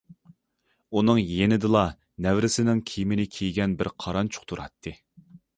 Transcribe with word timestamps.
ئۇنىڭ 1.01 1.19
يېنىدىلا 1.33 1.83
نەۋرىسىنىڭ 2.27 2.83
كىيىمىنى 2.93 3.29
كىيگەن 3.39 3.79
بىر 3.83 3.93
قارانچۇق 4.07 4.53
تۇراتتى. 4.53 4.99